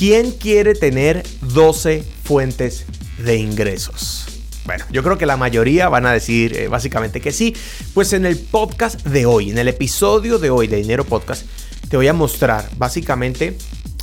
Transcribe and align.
¿Quién 0.00 0.30
quiere 0.30 0.72
tener 0.72 1.22
12 1.42 2.02
fuentes 2.24 2.86
de 3.18 3.36
ingresos? 3.36 4.24
Bueno, 4.64 4.86
yo 4.90 5.02
creo 5.02 5.18
que 5.18 5.26
la 5.26 5.36
mayoría 5.36 5.90
van 5.90 6.06
a 6.06 6.12
decir 6.14 6.56
eh, 6.56 6.68
básicamente 6.68 7.20
que 7.20 7.32
sí. 7.32 7.54
Pues 7.92 8.14
en 8.14 8.24
el 8.24 8.38
podcast 8.38 9.04
de 9.04 9.26
hoy, 9.26 9.50
en 9.50 9.58
el 9.58 9.68
episodio 9.68 10.38
de 10.38 10.48
hoy 10.48 10.68
de 10.68 10.78
Dinero 10.78 11.04
Podcast, 11.04 11.44
te 11.90 11.98
voy 11.98 12.08
a 12.08 12.14
mostrar 12.14 12.66
básicamente 12.78 13.58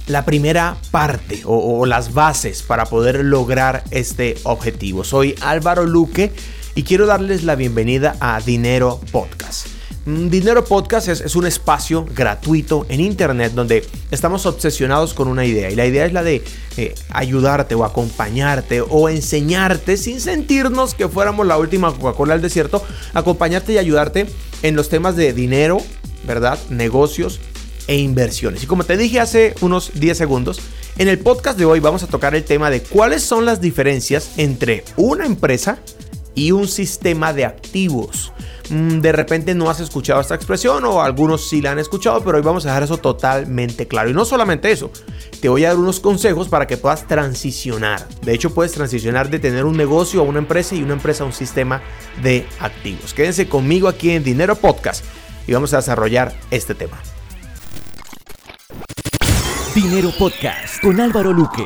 la 0.06 0.24
primera 0.24 0.78
parte 0.92 1.42
o, 1.46 1.80
o 1.80 1.88
las 1.88 2.14
bases 2.14 2.62
para 2.62 2.86
poder 2.86 3.26
lograr 3.26 3.84
este 3.90 4.36
objetivo. 4.44 5.04
Soy 5.04 5.34
Álvaro 5.42 5.88
Luque 5.88 6.32
y 6.76 6.84
quiero 6.84 7.08
darles 7.08 7.44
la 7.44 7.56
bienvenida 7.56 8.16
a 8.20 8.40
Dinero 8.40 9.02
Podcast. 9.12 9.77
Mm, 10.08 10.30
Dinero 10.30 10.64
Podcast 10.64 11.10
es, 11.10 11.36
un 11.36 11.46
espacio 11.46 12.06
gratuito 12.16 12.86
en 12.88 13.02
internet 13.02 13.52
donde 13.54 13.86
estamos 14.10 14.46
obsesionados 14.46 15.14
con 15.14 15.28
una 15.28 15.44
idea 15.44 15.70
y 15.70 15.76
la 15.76 15.86
idea 15.86 16.06
es 16.06 16.14
la 16.14 16.24
de 16.24 16.46
eh, 16.78 16.96
ayudarte 17.10 17.76
o 17.76 17.84
acompañarte 17.84 18.80
o 18.80 19.10
enseñarte 19.10 19.98
sin 19.98 20.22
sentirnos 20.22 20.94
que 20.94 21.10
fuéramos 21.10 21.46
la 21.46 21.58
última 21.58 21.94
Coca-Cola 21.94 22.36
del 22.36 22.42
desierto, 22.42 22.82
acompañarte 23.14 23.74
y 23.74 23.80
ayudarte 23.80 24.28
en 24.64 24.78
los 24.78 24.88
temas 24.88 25.18
de 25.18 25.34
dinero, 25.34 25.80
¿verdad? 26.26 26.58
Negocios 26.70 27.42
e 27.88 27.98
inversiones. 27.98 28.64
Y 28.64 28.66
como 28.66 28.86
te 28.86 28.96
dije 28.96 29.20
hace 29.20 29.56
unos 29.60 29.92
10 29.94 30.18
segundos, 30.18 30.62
en 30.98 31.10
el 31.10 31.20
podcast 31.20 31.60
de 31.60 31.66
hoy 31.66 31.82
vamos 31.82 32.04
a 32.04 32.08
tocar 32.08 32.34
el 32.34 32.46
tema 32.46 32.70
de 32.70 32.82
cuáles 32.82 33.24
son 33.24 33.44
las 33.44 33.60
diferencias 33.60 34.32
entre 34.38 34.86
una 34.96 35.26
empresa 35.26 35.80
y 36.34 36.52
un 36.54 36.70
sistema 36.70 37.34
de 37.34 37.44
activos. 37.44 38.32
Mm, 38.70 39.00
de 39.00 39.12
repente 39.12 39.56
no 39.56 39.70
has 39.70 39.80
escuchado 39.80 40.20
esta 40.20 40.36
expresión 40.36 40.84
o 40.86 41.02
algunos 41.02 41.48
sí 41.48 41.62
la 41.62 41.72
han 41.72 41.80
escuchado, 41.80 42.22
pero 42.24 42.38
hoy 42.38 42.44
vamos 42.44 42.66
a 42.66 42.70
dejar 42.70 42.84
eso 42.84 42.98
totalmente 42.98 43.88
claro. 43.88 44.10
Y 44.10 44.14
no 44.14 44.26
solamente 44.26 44.72
eso, 44.72 44.92
te 45.40 45.50
voy 45.50 45.64
a 45.66 45.70
dar 45.70 45.78
unos 45.78 46.00
consejos 46.00 46.50
para 46.50 46.68
que 46.68 46.78
puedas 46.78 47.08
transicionar. 47.08 48.08
De 48.22 48.34
hecho, 48.34 48.54
puedes 48.54 48.74
transicionar 48.74 49.30
de 49.30 49.40
tener 49.40 49.66
un 49.66 49.78
negocio 49.78 50.22
a 50.22 50.24
una 50.24 50.40
empresa 50.40 50.76
y 50.76 50.84
una 50.84 50.94
empresa 50.94 51.24
a 51.24 51.28
un 51.28 51.34
sistema 51.34 51.82
de 52.22 52.46
activos. 52.60 53.14
Quédense 53.14 53.48
conmigo 53.48 53.88
aquí 53.88 54.12
en 54.12 54.24
Dinero 54.24 54.56
Podcast 54.56 55.06
y 55.48 55.54
vamos 55.54 55.74
a 55.74 55.78
desarrollar 55.78 56.34
este 56.52 56.76
tema. 56.76 56.98
Dinero 59.74 60.12
Podcast 60.18 60.82
con 60.82 61.00
Álvaro 61.00 61.32
Luque. 61.32 61.66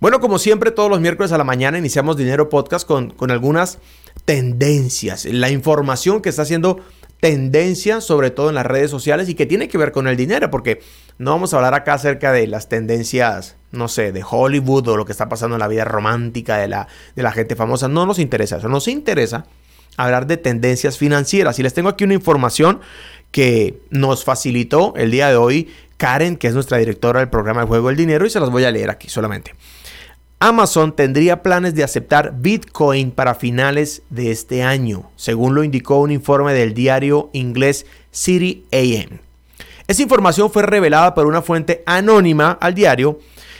Bueno, 0.00 0.18
como 0.18 0.38
siempre, 0.38 0.70
todos 0.70 0.90
los 0.90 1.00
miércoles 1.00 1.30
a 1.30 1.38
la 1.38 1.44
mañana 1.44 1.78
iniciamos 1.78 2.16
Dinero 2.16 2.48
Podcast 2.48 2.86
con, 2.88 3.10
con 3.10 3.30
algunas 3.30 3.78
tendencias, 4.24 5.24
la 5.24 5.50
información 5.50 6.22
que 6.22 6.28
está 6.28 6.42
haciendo 6.42 6.80
tendencia, 7.20 8.00
sobre 8.00 8.30
todo 8.30 8.48
en 8.48 8.54
las 8.54 8.66
redes 8.66 8.90
sociales 8.90 9.28
y 9.28 9.34
que 9.34 9.46
tiene 9.46 9.68
que 9.68 9.78
ver 9.78 9.92
con 9.92 10.08
el 10.08 10.16
dinero, 10.16 10.50
porque 10.50 10.80
no 11.18 11.32
vamos 11.32 11.52
a 11.52 11.58
hablar 11.58 11.74
acá 11.74 11.94
acerca 11.94 12.32
de 12.32 12.46
las 12.46 12.68
tendencias, 12.68 13.56
no 13.72 13.88
sé, 13.88 14.10
de 14.12 14.24
Hollywood 14.28 14.88
o 14.88 14.96
lo 14.96 15.04
que 15.04 15.12
está 15.12 15.28
pasando 15.28 15.56
en 15.56 15.60
la 15.60 15.68
vida 15.68 15.84
romántica 15.84 16.56
de 16.56 16.68
la, 16.68 16.88
de 17.14 17.22
la 17.22 17.32
gente 17.32 17.56
famosa, 17.56 17.88
no 17.88 18.06
nos 18.06 18.18
interesa 18.18 18.56
eso, 18.56 18.68
nos 18.68 18.88
interesa 18.88 19.46
hablar 19.96 20.26
de 20.26 20.38
tendencias 20.38 20.96
financieras. 20.96 21.58
Y 21.58 21.62
les 21.62 21.74
tengo 21.74 21.90
aquí 21.90 22.04
una 22.04 22.14
información 22.14 22.80
que 23.30 23.80
nos 23.90 24.24
facilitó 24.24 24.94
el 24.96 25.10
día 25.10 25.28
de 25.28 25.36
hoy 25.36 25.68
Karen, 25.98 26.36
que 26.36 26.48
es 26.48 26.54
nuestra 26.54 26.78
directora 26.78 27.20
del 27.20 27.28
programa 27.28 27.60
de 27.60 27.66
Juego 27.66 27.88
del 27.88 27.96
Dinero 27.96 28.24
y 28.24 28.30
se 28.30 28.40
las 28.40 28.48
voy 28.48 28.64
a 28.64 28.70
leer 28.70 28.88
aquí 28.88 29.08
solamente. 29.08 29.54
Amazon 30.42 30.96
tendría 30.96 31.42
planes 31.42 31.74
de 31.74 31.84
aceptar 31.84 32.32
Bitcoin 32.34 33.10
para 33.10 33.34
finales 33.34 34.00
de 34.08 34.30
este 34.30 34.62
año, 34.62 35.10
según 35.14 35.54
lo 35.54 35.62
indicó 35.62 35.98
un 35.98 36.10
informe 36.10 36.54
del 36.54 36.72
diario 36.72 37.28
inglés 37.34 37.84
City 38.10 38.64
AM. 38.72 39.18
Esa 39.86 40.00
información 40.00 40.50
fue 40.50 40.62
revelada 40.62 41.14
por 41.14 41.26
una 41.26 41.42
fuente 41.42 41.82
anónima 41.84 42.52
al 42.52 42.74
diario 42.74 43.18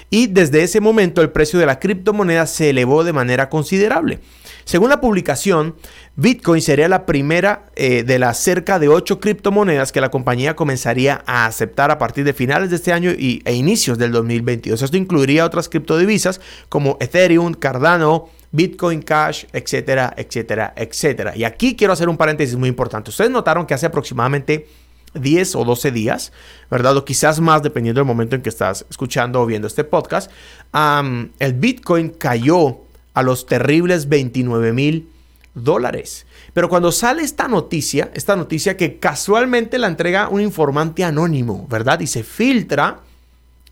y 0.09 0.28
desde 0.28 0.62
ese 0.62 0.81
momento 0.81 1.20
el 1.20 1.28
precio 1.28 1.59
de 1.59 1.67
la 1.67 1.78
criptomoneda 1.78 2.47
se 2.47 2.70
elevó 2.70 3.05
de 3.05 3.12
manera 3.12 3.50
considerable. 3.50 4.20
Según 4.64 4.91
la 4.91 5.00
publicación, 5.00 5.75
Bitcoin 6.16 6.61
sería 6.62 6.89
la 6.89 7.06
primera 7.06 7.66
eh, 7.76 8.03
de 8.03 8.19
las 8.19 8.38
cerca 8.38 8.78
de 8.78 8.88
8 8.88 9.21
criptomonedas 9.21 9.93
que 9.93 10.00
la 10.00 10.10
compañía 10.10 10.56
comenzaría 10.56 11.22
a 11.26 11.47
aceptar 11.47 11.91
a 11.91 11.98
partir 11.98 12.25
de 12.25 12.32
finales 12.32 12.71
de 12.71 12.76
este 12.76 12.93
año 12.93 13.10
y, 13.10 13.43
e 13.44 13.54
inicios 13.54 13.98
del 13.98 14.12
2022. 14.12 14.82
Esto 14.82 14.97
incluiría 14.97 15.44
otras 15.44 15.69
criptodivisas 15.69 16.41
como 16.69 16.97
Ethereum, 17.00 17.54
Cardano, 17.54 18.28
Bitcoin 18.53 19.03
Cash, 19.03 19.44
etcétera, 19.53 20.12
etcétera, 20.16 20.75
etcétera. 20.77 21.37
Y 21.37 21.44
aquí 21.44 21.77
quiero 21.77 21.92
hacer 21.92 22.09
un 22.09 22.16
paréntesis 22.16 22.56
muy 22.56 22.69
importante. 22.69 23.10
Ustedes 23.10 23.31
notaron 23.31 23.66
que 23.66 23.75
hace 23.75 23.87
aproximadamente 23.87 24.66
10 25.15 25.56
o 25.56 25.65
12 25.65 25.91
días, 25.92 26.32
¿verdad? 26.71 26.97
O 26.97 27.04
quizás 27.04 27.41
más 27.41 27.62
dependiendo 27.62 28.00
del 28.00 28.06
momento 28.06 28.37
en 28.37 28.42
que 28.42 28.48
estás 28.48 28.87
escuchando 28.91 29.41
o 29.41 29.47
viendo 29.47 29.66
este 29.66 29.84
podcast, 29.84 30.31
el 30.72 31.54
Bitcoin 31.54 32.10
cayó 32.10 32.81
a 33.20 33.22
los 33.22 33.47
terribles 33.47 34.08
29 34.08 34.72
mil 34.72 35.08
dólares. 35.54 36.26
Pero 36.53 36.69
cuando 36.69 36.91
sale 36.91 37.22
esta 37.22 37.48
noticia, 37.48 38.10
esta 38.14 38.34
noticia 38.34 38.76
que 38.76 38.98
casualmente 38.98 39.78
la 39.78 39.86
entrega 39.86 40.28
un 40.28 40.41
informante 40.41 41.04
anónimo, 41.04 41.66
¿verdad? 41.69 42.00
Y 42.00 42.06
se 42.06 42.25
filtra, 42.25 43.00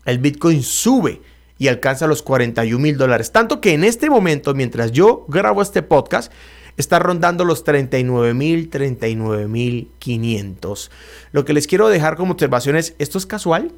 el 0.05 0.19
Bitcoin 0.19 0.63
sube 0.63 1.21
y 1.57 1.67
alcanza 1.67 2.07
los 2.07 2.21
41 2.21 2.79
mil 2.81 2.97
dólares. 2.97 3.31
Tanto 3.31 3.59
que 3.59 3.73
en 3.73 3.83
este 3.83 4.09
momento, 4.09 4.53
mientras 4.53 4.91
yo 4.91 5.25
grabo 5.27 5.61
este 5.61 5.81
podcast, 5.81 6.31
está 6.77 6.99
rondando 6.99 7.43
los 7.43 7.63
39 7.63 8.33
mil, 8.33 8.69
39 8.69 9.47
mil 9.47 9.89
500. 9.99 10.91
Lo 11.31 11.43
que 11.43 11.53
les 11.53 11.67
quiero 11.67 11.89
dejar 11.89 12.15
como 12.15 12.33
observación 12.33 12.77
es, 12.77 12.95
¿esto 12.99 13.17
es 13.17 13.25
casual? 13.25 13.73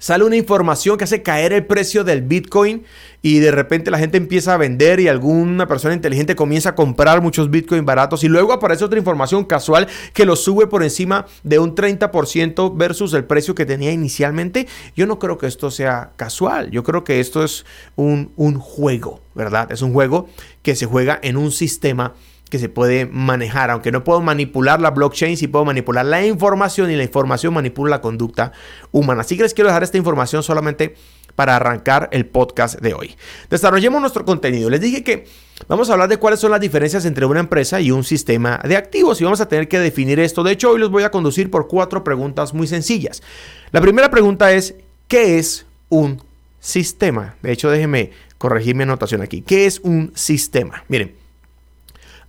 Sale 0.00 0.24
una 0.24 0.34
información 0.34 0.96
que 0.96 1.04
hace 1.04 1.22
caer 1.22 1.52
el 1.52 1.66
precio 1.66 2.02
del 2.02 2.22
Bitcoin 2.22 2.84
y 3.22 3.38
de 3.38 3.52
repente 3.52 3.90
la 3.90 3.98
gente 3.98 4.16
empieza 4.16 4.54
a 4.54 4.56
vender 4.56 4.98
y 4.98 5.08
alguna 5.08 5.68
persona 5.68 5.94
inteligente 5.94 6.34
comienza 6.34 6.70
a 6.70 6.74
comprar 6.74 7.20
muchos 7.20 7.50
Bitcoin 7.50 7.84
baratos 7.84 8.24
y 8.24 8.28
luego 8.28 8.54
aparece 8.54 8.82
otra 8.82 8.98
información 8.98 9.44
casual 9.44 9.86
que 10.14 10.24
lo 10.24 10.36
sube 10.36 10.66
por 10.66 10.82
encima 10.82 11.26
de 11.44 11.58
un 11.58 11.74
30% 11.74 12.76
versus 12.76 13.12
el 13.12 13.24
precio 13.24 13.54
que 13.54 13.66
tenía 13.66 13.92
inicialmente. 13.92 14.66
Yo 14.96 15.06
no 15.06 15.18
creo 15.18 15.36
que 15.36 15.46
esto 15.46 15.70
sea 15.70 16.12
casual, 16.16 16.70
yo 16.70 16.82
creo 16.82 17.04
que 17.04 17.20
esto 17.20 17.44
es 17.44 17.66
un, 17.94 18.32
un 18.36 18.58
juego, 18.58 19.20
¿verdad? 19.34 19.70
Es 19.70 19.82
un 19.82 19.92
juego 19.92 20.28
que 20.62 20.74
se 20.76 20.86
juega 20.86 21.20
en 21.22 21.36
un 21.36 21.52
sistema 21.52 22.14
que 22.50 22.58
se 22.58 22.68
puede 22.68 23.06
manejar. 23.06 23.70
Aunque 23.70 23.92
no 23.92 24.04
puedo 24.04 24.20
manipular 24.20 24.80
la 24.80 24.90
blockchain, 24.90 25.36
sí 25.36 25.48
puedo 25.48 25.64
manipular 25.64 26.04
la 26.04 26.26
información 26.26 26.90
y 26.90 26.96
la 26.96 27.04
información 27.04 27.54
manipula 27.54 27.90
la 27.90 28.00
conducta 28.02 28.52
humana. 28.90 29.22
Así 29.22 29.36
que 29.36 29.44
les 29.44 29.54
quiero 29.54 29.68
dejar 29.68 29.82
esta 29.82 29.96
información 29.96 30.42
solamente 30.42 30.96
para 31.36 31.56
arrancar 31.56 32.08
el 32.12 32.26
podcast 32.26 32.80
de 32.80 32.92
hoy. 32.92 33.16
Desarrollemos 33.48 34.00
nuestro 34.00 34.24
contenido. 34.24 34.68
Les 34.68 34.80
dije 34.80 35.02
que 35.04 35.26
vamos 35.68 35.88
a 35.88 35.94
hablar 35.94 36.08
de 36.08 36.18
cuáles 36.18 36.40
son 36.40 36.50
las 36.50 36.60
diferencias 36.60 37.04
entre 37.04 37.24
una 37.24 37.40
empresa 37.40 37.80
y 37.80 37.92
un 37.92 38.04
sistema 38.04 38.60
de 38.64 38.76
activos 38.76 39.20
y 39.20 39.24
vamos 39.24 39.40
a 39.40 39.48
tener 39.48 39.68
que 39.68 39.78
definir 39.78 40.18
esto. 40.18 40.42
De 40.42 40.52
hecho, 40.52 40.70
hoy 40.70 40.80
los 40.80 40.90
voy 40.90 41.04
a 41.04 41.10
conducir 41.10 41.50
por 41.50 41.68
cuatro 41.68 42.04
preguntas 42.04 42.52
muy 42.52 42.66
sencillas. 42.66 43.22
La 43.70 43.80
primera 43.80 44.10
pregunta 44.10 44.52
es, 44.52 44.74
¿qué 45.08 45.38
es 45.38 45.66
un 45.88 46.22
sistema? 46.58 47.36
De 47.42 47.52
hecho, 47.52 47.70
déjenme 47.70 48.10
corregir 48.36 48.74
mi 48.74 48.82
anotación 48.82 49.22
aquí. 49.22 49.42
¿Qué 49.42 49.66
es 49.66 49.80
un 49.80 50.12
sistema? 50.14 50.84
Miren, 50.88 51.14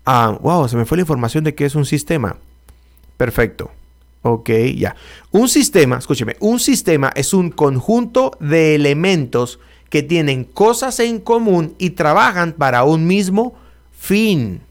Ah, 0.06 0.38
wow, 0.42 0.68
se 0.68 0.78
me 0.78 0.86
fue 0.86 0.98
la 0.98 1.02
información 1.02 1.44
de 1.44 1.56
qué 1.56 1.66
es 1.66 1.76
un 1.76 1.86
sistema. 1.86 2.38
Perfecto. 3.18 3.72
Ok, 4.24 4.50
ya. 4.76 4.96
Un 5.32 5.50
sistema, 5.50 5.98
escúcheme, 5.98 6.36
un 6.40 6.60
sistema 6.60 7.12
es 7.16 7.34
un 7.34 7.50
conjunto 7.50 8.38
de 8.40 8.76
elementos 8.76 9.60
que 9.90 10.04
tienen 10.04 10.44
cosas 10.44 11.00
en 11.00 11.20
común 11.20 11.76
y 11.78 11.92
trabajan 11.92 12.54
para 12.54 12.84
un 12.84 13.08
mismo 13.08 13.56
fin. 13.92 14.62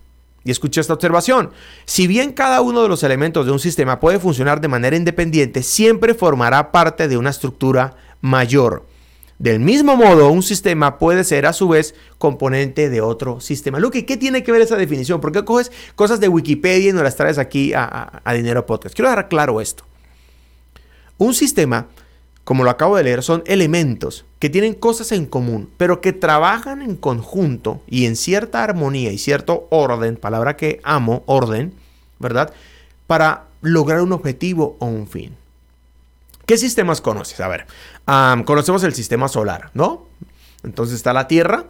Y 0.44 0.50
escucha 0.50 0.80
esta 0.80 0.94
observación. 0.94 1.50
Si 1.84 2.06
bien 2.06 2.32
cada 2.32 2.62
uno 2.62 2.82
de 2.82 2.88
los 2.88 3.02
elementos 3.02 3.44
de 3.44 3.52
un 3.52 3.58
sistema 3.58 4.00
puede 4.00 4.18
funcionar 4.18 4.60
de 4.60 4.68
manera 4.68 4.96
independiente, 4.96 5.62
siempre 5.62 6.14
formará 6.14 6.72
parte 6.72 7.08
de 7.08 7.18
una 7.18 7.30
estructura 7.30 7.96
mayor. 8.20 8.86
Del 9.40 9.58
mismo 9.58 9.96
modo, 9.96 10.30
un 10.30 10.42
sistema 10.42 10.98
puede 10.98 11.24
ser 11.24 11.46
a 11.46 11.54
su 11.54 11.66
vez 11.66 11.94
componente 12.18 12.90
de 12.90 13.00
otro 13.00 13.40
sistema. 13.40 13.78
Luke, 13.78 14.04
¿qué 14.04 14.18
tiene 14.18 14.42
que 14.42 14.52
ver 14.52 14.60
esa 14.60 14.76
definición? 14.76 15.22
¿Por 15.22 15.32
qué 15.32 15.46
coges 15.46 15.72
cosas 15.94 16.20
de 16.20 16.28
Wikipedia 16.28 16.90
y 16.90 16.92
no 16.92 17.02
las 17.02 17.16
traes 17.16 17.38
aquí 17.38 17.72
a, 17.74 18.20
Dinero 18.34 18.66
Podcast? 18.66 18.94
Quiero 18.94 19.08
dejar 19.08 19.30
claro 19.30 19.62
esto. 19.62 19.84
Un 21.16 21.32
sistema, 21.32 21.86
como 22.44 22.64
lo 22.64 22.70
acabo 22.70 22.98
de 22.98 23.04
leer, 23.04 23.22
son 23.22 23.42
elementos 23.46 24.26
que 24.40 24.50
tienen 24.50 24.74
cosas 24.74 25.10
en 25.10 25.24
común, 25.24 25.70
pero 25.78 26.02
que 26.02 26.12
trabajan 26.12 26.82
en 26.82 26.96
conjunto 26.96 27.80
y 27.88 28.04
en 28.04 28.16
cierta 28.16 28.62
armonía 28.62 29.10
y 29.10 29.16
cierto 29.16 29.68
orden, 29.70 30.16
palabra 30.16 30.58
que 30.58 30.82
amo, 30.82 31.22
orden, 31.24 31.72
¿verdad? 32.18 32.52
Para 33.06 33.46
lograr 33.62 34.02
un 34.02 34.12
objetivo 34.12 34.76
o 34.80 34.84
un 34.84 35.08
fin. 35.08 35.34
¿Qué 36.50 36.58
sistemas 36.58 37.00
conoces? 37.00 37.38
A 37.38 37.46
ver, 37.46 37.66
conocemos 38.44 38.82
el 38.82 38.92
sistema 38.92 39.28
solar, 39.28 39.70
¿no? 39.72 40.08
Entonces 40.64 40.96
está 40.96 41.12
la 41.12 41.28
Tierra 41.28 41.66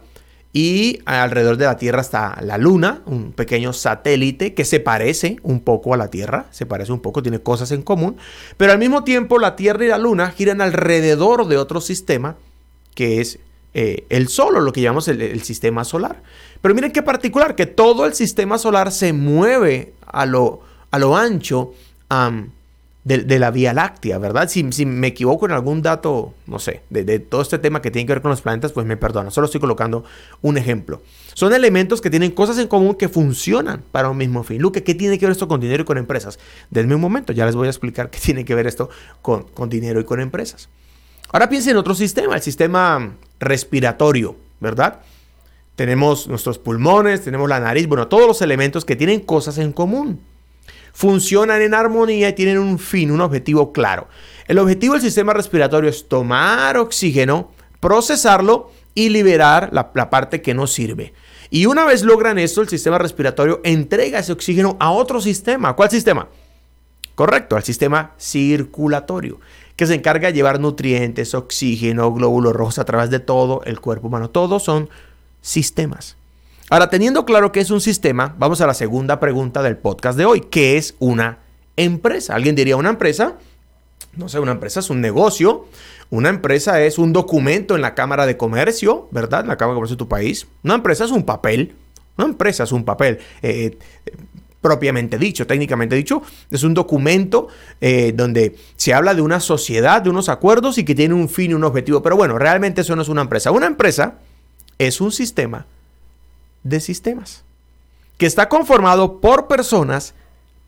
y 0.53 1.01
alrededor 1.05 1.57
de 1.57 1.65
la 1.65 1.77
Tierra 1.77 2.01
está 2.01 2.35
la 2.41 2.57
Luna, 2.57 3.03
un 3.05 3.31
pequeño 3.31 3.73
satélite 3.73 4.55
que 4.55 4.65
se 4.65 4.79
parece 4.79 5.37
un 5.43 5.59
poco 5.59 5.93
a 5.93 5.97
la 5.97 6.07
Tierra, 6.07 6.47
se 6.49 6.65
parece 6.65 6.91
un 6.91 6.99
poco, 6.99 7.21
tiene 7.21 7.41
cosas 7.41 7.71
en 7.71 7.83
común, 7.83 8.17
pero 8.57 8.71
al 8.71 8.79
mismo 8.79 9.03
tiempo 9.03 9.37
la 9.37 9.55
Tierra 9.55 9.85
y 9.85 9.89
la 9.89 9.99
Luna 9.99 10.31
giran 10.31 10.61
alrededor 10.61 11.45
de 11.45 11.59
otro 11.59 11.79
sistema 11.79 12.37
que 12.95 13.21
es 13.21 13.37
eh, 13.75 14.05
el 14.09 14.29
sol, 14.29 14.65
lo 14.65 14.73
que 14.73 14.81
llamamos 14.81 15.07
el, 15.09 15.43
sistema 15.43 15.83
solar. 15.83 16.23
Pero 16.59 16.73
miren 16.73 16.91
qué 16.91 17.03
particular, 17.03 17.53
que 17.53 17.67
todo 17.67 18.07
el 18.07 18.15
sistema 18.15 18.57
solar 18.57 18.91
se 18.91 19.13
mueve 19.13 19.93
a 20.07 20.25
lo, 20.25 20.61
a 20.89 20.97
lo 20.97 21.15
ancho 21.15 21.71
de, 23.03 23.39
la 23.39 23.49
Vía 23.49 23.73
Láctea, 23.73 24.19
¿verdad? 24.19 24.47
Si, 24.47 24.63
me 24.63 25.07
equivoco 25.07 25.45
en 25.45 25.51
algún 25.51 25.81
dato, 25.81 26.33
no 26.45 26.59
sé, 26.59 26.81
de, 26.89 27.19
todo 27.19 27.41
este 27.41 27.57
tema 27.57 27.81
que 27.81 27.89
tiene 27.89 28.05
que 28.05 28.13
ver 28.13 28.21
con 28.21 28.29
los 28.29 28.41
planetas, 28.41 28.71
pues 28.71 28.85
me 28.85 28.95
perdona. 28.95 29.31
Solo 29.31 29.45
estoy 29.45 29.59
colocando 29.59 30.03
un 30.41 30.57
ejemplo. 30.57 31.01
Son 31.33 31.53
elementos 31.53 31.99
que 31.99 32.09
tienen 32.09 32.31
cosas 32.31 32.59
en 32.59 32.67
común 32.67 32.95
que 32.95 33.09
funcionan 33.09 33.83
para 33.91 34.09
un 34.09 34.17
mismo 34.17 34.43
fin. 34.43 34.61
Luque, 34.61 34.83
¿qué 34.83 34.93
tiene 34.93 35.17
que 35.17 35.25
ver 35.25 35.31
esto 35.31 35.47
con 35.47 35.59
dinero 35.59 35.81
y 35.81 35.85
con 35.85 35.97
empresas? 35.97 36.37
Denme 36.69 36.95
un 36.95 37.01
momento, 37.01 37.33
ya 37.33 37.45
les 37.45 37.55
voy 37.55 37.67
a 37.67 37.71
explicar 37.71 38.09
qué 38.11 38.19
tiene 38.23 38.45
que 38.45 38.53
ver 38.53 38.67
esto 38.67 38.89
con, 39.21 39.43
con 39.43 39.69
dinero 39.69 39.99
y 39.99 40.03
con 40.03 40.19
empresas. 40.19 40.69
Ahora 41.31 41.49
piensen 41.49 41.71
en 41.71 41.77
otro 41.77 41.95
sistema, 41.95 42.35
el 42.35 42.41
sistema 42.41 43.15
respiratorio, 43.39 44.35
¿verdad? 44.59 44.99
Tenemos 45.75 46.27
nuestros 46.27 46.59
pulmones, 46.59 47.23
tenemos 47.23 47.49
la 47.49 47.59
nariz, 47.59 47.87
bueno, 47.87 48.07
todos 48.09 48.27
los 48.27 48.41
elementos 48.41 48.85
que 48.85 48.97
tienen 48.97 49.21
cosas 49.21 49.57
en 49.57 49.71
común 49.71 50.19
funcionan 50.93 51.61
en 51.61 51.73
armonía 51.73 52.29
y 52.29 52.33
tienen 52.33 52.57
un 52.57 52.79
fin, 52.79 53.11
un 53.11 53.21
objetivo 53.21 53.71
claro. 53.71 54.07
El 54.47 54.59
objetivo 54.59 54.93
del 54.93 55.01
sistema 55.01 55.33
respiratorio 55.33 55.89
es 55.89 56.07
tomar 56.07 56.77
oxígeno, 56.77 57.51
procesarlo 57.79 58.71
y 58.93 59.09
liberar 59.09 59.69
la, 59.71 59.91
parte 60.09 60.41
que 60.41 60.53
no 60.53 60.67
sirve. 60.67 61.13
Y 61.49 61.65
una 61.65 61.85
vez 61.85 62.03
logran 62.03 62.37
esto, 62.37 62.61
el 62.61 62.69
sistema 62.69 62.97
respiratorio 62.97 63.61
entrega 63.63 64.19
ese 64.19 64.31
oxígeno 64.31 64.77
a 64.79 64.91
otro 64.91 65.21
sistema. 65.21 65.75
¿Cuál 65.75 65.89
sistema? 65.89 66.27
Correcto, 67.15 67.55
al 67.55 67.63
sistema 67.63 68.13
circulatorio, 68.17 69.39
que 69.75 69.85
se 69.85 69.95
encarga 69.95 70.27
de 70.29 70.33
llevar 70.33 70.59
nutrientes, 70.59 71.33
oxígeno, 71.33 72.13
glóbulos 72.13 72.53
rojos 72.53 72.79
a 72.79 72.85
través 72.85 73.09
de 73.09 73.19
todo 73.19 73.61
el 73.65 73.79
cuerpo 73.79 74.07
humano. 74.07 74.29
Todos 74.29 74.63
son 74.63 74.89
sistemas. 75.41 76.15
Ahora, 76.71 76.89
teniendo 76.89 77.25
claro 77.25 77.51
que 77.51 77.59
es 77.59 77.69
un 77.69 77.81
sistema, 77.81 78.33
vamos 78.39 78.61
a 78.61 78.65
la 78.65 78.73
segunda 78.73 79.19
pregunta 79.19 79.61
del 79.61 79.75
podcast 79.75 80.17
de 80.17 80.23
hoy. 80.23 80.39
¿Qué 80.39 80.77
es 80.77 80.95
una 80.99 81.39
empresa? 81.75 82.33
Alguien 82.33 82.55
diría 82.55 82.77
una 82.77 82.91
empresa. 82.91 83.35
No 84.15 84.29
sé, 84.29 84.39
una 84.39 84.53
empresa 84.53 84.79
es 84.79 84.89
un 84.89 85.01
negocio. 85.01 85.65
Una 86.11 86.29
empresa 86.29 86.81
es 86.81 86.97
un 86.97 87.11
documento 87.11 87.75
en 87.75 87.81
la 87.81 87.93
Cámara 87.93 88.25
de 88.25 88.37
Comercio, 88.37 89.09
¿verdad? 89.11 89.41
En 89.41 89.49
la 89.49 89.57
Cámara 89.57 89.73
de 89.73 89.77
Comercio 89.79 89.95
de 89.97 89.99
tu 89.99 90.07
país. 90.07 90.47
Una 90.63 90.75
empresa 90.75 91.03
es 91.03 91.11
un 91.11 91.23
papel. 91.23 91.75
Una 92.17 92.27
empresa 92.27 92.63
es 92.63 92.71
un 92.71 92.85
papel. 92.85 93.19
Eh, 93.41 93.77
eh, 94.05 94.11
propiamente 94.61 95.17
dicho, 95.17 95.45
técnicamente 95.45 95.97
dicho, 95.97 96.21
es 96.49 96.63
un 96.63 96.73
documento 96.73 97.49
eh, 97.81 98.13
donde 98.15 98.55
se 98.77 98.93
habla 98.93 99.13
de 99.13 99.21
una 99.21 99.41
sociedad, 99.41 100.01
de 100.01 100.09
unos 100.09 100.29
acuerdos 100.29 100.77
y 100.77 100.85
que 100.85 100.95
tiene 100.95 101.15
un 101.15 101.27
fin 101.27 101.51
y 101.51 101.53
un 101.53 101.65
objetivo. 101.65 102.01
Pero 102.01 102.15
bueno, 102.15 102.37
realmente 102.37 102.79
eso 102.79 102.95
no 102.95 103.01
es 103.01 103.09
una 103.09 103.23
empresa. 103.23 103.51
Una 103.51 103.67
empresa 103.67 104.19
es 104.77 105.01
un 105.01 105.11
sistema 105.11 105.65
de 106.63 106.79
sistemas, 106.79 107.43
que 108.17 108.25
está 108.25 108.49
conformado 108.49 109.19
por 109.19 109.47
personas, 109.47 110.13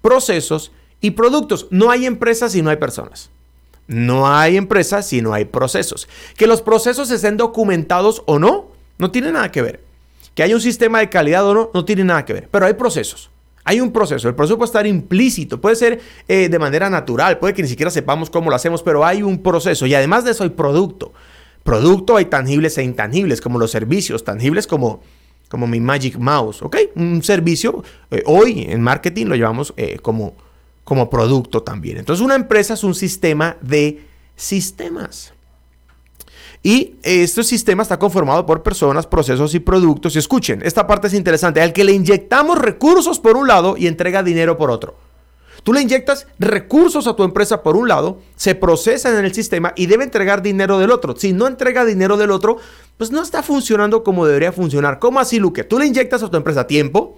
procesos 0.01 0.71
y 1.01 1.11
productos. 1.11 1.67
No 1.69 1.91
hay 1.91 2.05
empresas 2.05 2.53
si 2.53 2.61
no 2.61 2.69
hay 2.69 2.77
personas. 2.77 3.29
No 3.87 4.27
hay 4.27 4.57
empresas 4.57 5.07
si 5.07 5.21
no 5.21 5.33
hay 5.33 5.45
procesos. 5.45 6.07
Que 6.37 6.47
los 6.47 6.61
procesos 6.61 7.11
estén 7.11 7.37
documentados 7.37 8.23
o 8.25 8.39
no, 8.39 8.67
no 8.97 9.11
tiene 9.11 9.31
nada 9.31 9.51
que 9.51 9.61
ver. 9.61 9.83
Que 10.35 10.43
haya 10.43 10.55
un 10.55 10.61
sistema 10.61 10.99
de 10.99 11.09
calidad 11.09 11.45
o 11.45 11.53
no, 11.53 11.71
no 11.73 11.85
tiene 11.85 12.03
nada 12.03 12.25
que 12.25 12.33
ver. 12.33 12.47
Pero 12.49 12.65
hay 12.65 12.73
procesos. 12.73 13.29
Hay 13.65 13.79
un 13.79 13.91
proceso. 13.91 14.27
El 14.27 14.35
proceso 14.35 14.57
puede 14.57 14.67
estar 14.67 14.87
implícito, 14.87 15.61
puede 15.61 15.75
ser 15.75 16.01
eh, 16.27 16.49
de 16.49 16.59
manera 16.59 16.89
natural, 16.89 17.39
puede 17.39 17.53
que 17.53 17.61
ni 17.61 17.69
siquiera 17.69 17.91
sepamos 17.91 18.29
cómo 18.29 18.49
lo 18.49 18.55
hacemos, 18.55 18.83
pero 18.83 19.05
hay 19.05 19.23
un 19.23 19.41
proceso. 19.41 19.85
Y 19.85 19.95
además 19.95 20.25
de 20.25 20.31
eso 20.31 20.43
hay 20.43 20.49
producto. 20.49 21.13
Producto 21.63 22.17
hay 22.17 22.25
tangibles 22.25 22.77
e 22.77 22.83
intangibles, 22.83 23.39
como 23.39 23.57
los 23.57 23.71
servicios, 23.71 24.23
tangibles 24.25 24.67
como 24.67 25.01
como 25.53 25.67
mi 25.67 25.79
Magic 25.79 26.17
Mouse, 26.17 26.63
¿ok? 26.63 26.77
Un 26.95 27.21
servicio, 27.21 27.83
eh, 28.09 28.23
hoy 28.25 28.65
en 28.67 28.81
marketing 28.81 29.27
lo 29.27 29.35
llevamos 29.35 29.71
eh, 29.77 29.99
como, 30.01 30.33
como 30.83 31.11
producto 31.11 31.61
también. 31.61 31.99
Entonces 31.99 32.25
una 32.25 32.33
empresa 32.33 32.73
es 32.73 32.83
un 32.83 32.95
sistema 32.95 33.55
de 33.61 34.03
sistemas. 34.35 35.31
Y 36.63 36.95
este 37.03 37.43
sistema 37.43 37.83
está 37.83 37.99
conformado 37.99 38.47
por 38.47 38.63
personas, 38.63 39.05
procesos 39.05 39.53
y 39.53 39.59
productos. 39.59 40.15
Y 40.15 40.19
escuchen, 40.19 40.63
esta 40.65 40.87
parte 40.87 41.05
es 41.05 41.13
interesante. 41.13 41.61
Al 41.61 41.71
que 41.71 41.83
le 41.83 41.91
inyectamos 41.91 42.57
recursos 42.57 43.19
por 43.19 43.37
un 43.37 43.47
lado 43.47 43.75
y 43.77 43.85
entrega 43.85 44.23
dinero 44.23 44.57
por 44.57 44.71
otro. 44.71 44.95
Tú 45.63 45.71
le 45.71 45.81
inyectas 45.81 46.27
recursos 46.39 47.07
a 47.07 47.15
tu 47.15 47.23
empresa 47.23 47.63
por 47.63 47.77
un 47.77 47.87
lado, 47.87 48.19
se 48.35 48.53
procesan 48.53 49.17
en 49.17 49.25
el 49.25 49.33
sistema 49.33 49.73
y 49.77 49.85
debe 49.85 50.03
entregar 50.03 50.41
dinero 50.41 50.77
del 50.77 50.91
otro. 50.91 51.15
Si 51.15 51.31
no 51.31 51.47
entrega 51.47 51.85
dinero 51.85 52.17
del 52.17 52.31
otro, 52.31 52.57
pues 52.97 53.11
no 53.11 53.21
está 53.21 53.41
funcionando 53.43 54.03
como 54.03 54.25
debería 54.25 54.51
funcionar. 54.51 54.99
¿Cómo 54.99 55.21
así, 55.21 55.39
Luque? 55.39 55.63
Tú 55.63 55.79
le 55.79 55.85
inyectas 55.85 56.21
a 56.21 56.29
tu 56.29 56.35
empresa 56.35 56.67
tiempo, 56.67 57.17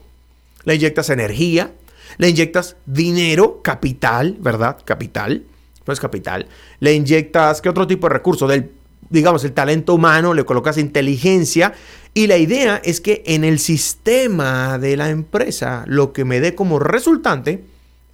le 0.63 0.75
inyectas 0.75 1.09
energía, 1.09 1.71
le 2.17 2.29
inyectas 2.29 2.75
dinero, 2.85 3.61
capital, 3.63 4.37
¿verdad? 4.39 4.77
Capital, 4.85 5.43
pues 5.83 5.99
capital. 5.99 6.47
Le 6.79 6.93
inyectas, 6.93 7.61
¿qué 7.61 7.69
otro 7.69 7.87
tipo 7.87 8.07
de 8.07 8.13
recurso? 8.13 8.47
Del, 8.47 8.71
digamos, 9.09 9.43
el 9.43 9.53
talento 9.53 9.95
humano, 9.95 10.35
le 10.35 10.45
colocas 10.45 10.77
inteligencia. 10.77 11.73
Y 12.13 12.27
la 12.27 12.37
idea 12.37 12.79
es 12.83 13.01
que 13.01 13.23
en 13.25 13.43
el 13.43 13.57
sistema 13.57 14.77
de 14.77 14.97
la 14.97 15.09
empresa, 15.09 15.83
lo 15.87 16.13
que 16.13 16.25
me 16.25 16.39
dé 16.39 16.53
como 16.53 16.77
resultante, 16.79 17.63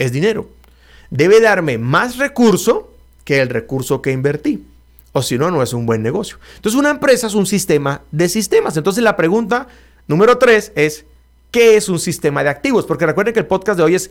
es 0.01 0.12
dinero. 0.12 0.50
Debe 1.09 1.42
darme 1.42 1.77
más 1.77 2.18
recurso 2.18 2.94
que 3.24 3.42
el 3.42 3.50
recurso 3.50 4.01
que 4.01 4.12
invertí. 4.12 4.65
O 5.13 5.21
si 5.21 5.38
no, 5.38 5.51
no 5.51 5.62
es 5.62 5.74
un 5.74 5.86
buen 5.86 6.01
negocio. 6.01 6.38
Entonces 6.56 6.80
una 6.80 6.89
empresa 6.89 7.27
es 7.27 7.33
un 7.33 7.45
sistema 7.45 8.01
de 8.12 8.30
sistemas. 8.30 8.77
Entonces 8.77 9.03
la 9.03 9.15
pregunta 9.15 9.68
número 10.07 10.38
tres 10.38 10.71
es, 10.75 11.06
¿qué 11.51 11.75
es 11.75 11.89
un 11.89 12.00
sistema 12.00 12.44
de 12.44 12.50
activos? 12.50 12.86
Porque 12.86 13.06
recuerden 13.06 13.33
que 13.33 13.42
el 13.42 13.45
podcast 13.45 13.77
de 13.77 13.83
hoy 13.83 13.95
es 13.95 14.09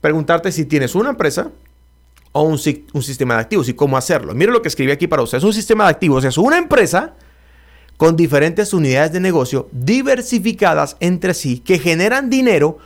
preguntarte 0.00 0.52
si 0.52 0.66
tienes 0.66 0.94
una 0.94 1.10
empresa 1.10 1.50
o 2.32 2.42
un, 2.42 2.60
un 2.92 3.02
sistema 3.02 3.34
de 3.34 3.40
activos 3.40 3.68
y 3.68 3.74
cómo 3.74 3.96
hacerlo. 3.96 4.34
Mire 4.34 4.52
lo 4.52 4.62
que 4.62 4.68
escribí 4.68 4.92
aquí 4.92 5.06
para 5.06 5.22
ustedes. 5.22 5.42
Un 5.42 5.54
sistema 5.54 5.84
de 5.84 5.90
activos 5.90 6.24
es 6.24 6.36
una 6.38 6.58
empresa 6.58 7.14
con 7.96 8.16
diferentes 8.16 8.72
unidades 8.72 9.12
de 9.12 9.20
negocio 9.20 9.68
diversificadas 9.72 10.96
entre 11.00 11.34
sí 11.34 11.58
que 11.58 11.78
generan 11.78 12.30
dinero 12.30 12.78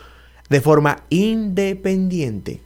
de 0.48 0.60
forma 0.60 1.02
independiente 1.08 2.60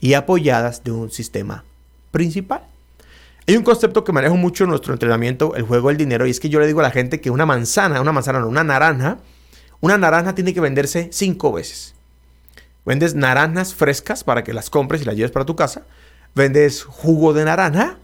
y 0.00 0.14
apoyadas 0.14 0.84
de 0.84 0.92
un 0.92 1.10
sistema 1.10 1.64
principal. 2.10 2.62
Hay 3.46 3.56
un 3.56 3.64
concepto 3.64 4.04
que 4.04 4.12
manejo 4.12 4.36
mucho 4.36 4.64
en 4.64 4.70
nuestro 4.70 4.92
entrenamiento, 4.92 5.56
el 5.56 5.64
juego 5.64 5.88
del 5.88 5.96
dinero, 5.96 6.26
y 6.26 6.30
es 6.30 6.40
que 6.40 6.48
yo 6.48 6.60
le 6.60 6.66
digo 6.66 6.80
a 6.80 6.84
la 6.84 6.90
gente 6.90 7.20
que 7.20 7.30
una 7.30 7.46
manzana, 7.46 8.00
una 8.00 8.12
manzana 8.12 8.40
no, 8.40 8.48
una 8.48 8.62
naranja, 8.62 9.18
una 9.80 9.98
naranja 9.98 10.34
tiene 10.34 10.54
que 10.54 10.60
venderse 10.60 11.08
cinco 11.12 11.52
veces. 11.52 11.94
Vendes 12.84 13.14
naranjas 13.14 13.74
frescas 13.74 14.24
para 14.24 14.44
que 14.44 14.52
las 14.52 14.70
compres 14.70 15.02
y 15.02 15.04
las 15.04 15.16
lleves 15.16 15.30
para 15.30 15.44
tu 15.46 15.56
casa. 15.56 15.82
Vendes 16.34 16.82
jugo 16.82 17.32
de 17.32 17.44
naranja. 17.44 17.98